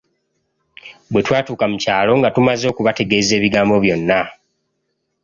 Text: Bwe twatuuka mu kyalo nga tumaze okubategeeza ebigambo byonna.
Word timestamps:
Bwe 1.11 1.21
twatuuka 1.27 1.65
mu 1.71 1.77
kyalo 1.83 2.11
nga 2.19 2.29
tumaze 2.35 2.65
okubategeeza 2.67 3.31
ebigambo 3.35 3.75
byonna. 3.83 4.19